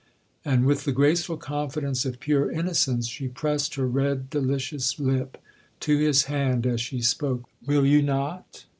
[0.43, 5.37] and, with the graceful confidence of pure innocence, she pressed her red delicious lip
[5.79, 7.43] to his hand as she spoke.
[7.67, 8.65] 'Will you not?